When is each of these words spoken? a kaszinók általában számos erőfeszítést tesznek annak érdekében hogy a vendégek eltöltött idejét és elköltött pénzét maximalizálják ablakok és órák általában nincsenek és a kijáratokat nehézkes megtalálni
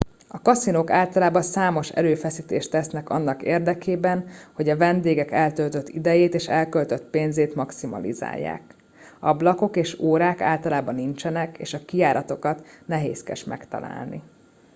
a 0.27 0.41
kaszinók 0.41 0.89
általában 0.89 1.41
számos 1.41 1.89
erőfeszítést 1.89 2.71
tesznek 2.71 3.09
annak 3.09 3.41
érdekében 3.43 4.25
hogy 4.53 4.69
a 4.69 4.77
vendégek 4.77 5.31
eltöltött 5.31 5.89
idejét 5.89 6.33
és 6.33 6.47
elköltött 6.47 7.05
pénzét 7.09 7.55
maximalizálják 7.55 8.75
ablakok 9.19 9.75
és 9.77 9.99
órák 9.99 10.41
általában 10.41 10.95
nincsenek 10.95 11.57
és 11.57 11.73
a 11.73 11.85
kijáratokat 11.85 12.67
nehézkes 12.85 13.43
megtalálni 13.43 14.21